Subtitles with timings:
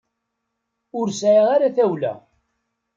[0.99, 2.13] Ur sɛiɣ ara tawla.